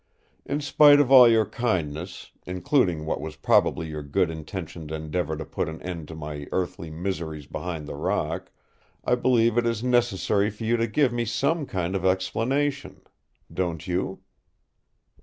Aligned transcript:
In 0.47 0.61
spite 0.61 0.99
of 0.99 1.11
all 1.11 1.27
your 1.27 1.45
kindness, 1.45 2.31
including 2.47 3.05
what 3.05 3.21
was 3.21 3.35
probably 3.35 3.85
your 3.85 4.01
good 4.01 4.31
intentioned 4.31 4.91
endeavor 4.91 5.37
to 5.37 5.45
put 5.45 5.69
an 5.69 5.79
end 5.83 6.07
to 6.07 6.15
my 6.15 6.47
earthly 6.51 6.89
miseries 6.89 7.45
behind 7.45 7.85
the 7.87 7.93
rock, 7.93 8.51
I 9.05 9.13
believe 9.13 9.59
it 9.59 9.65
is 9.67 9.83
necessary 9.83 10.49
for 10.49 10.63
you 10.63 10.75
to 10.77 10.87
give 10.87 11.13
me 11.13 11.25
some 11.25 11.67
kind 11.67 11.95
of 11.95 12.03
explanation. 12.03 13.01
Don't 13.53 13.85
you?" 13.85 14.23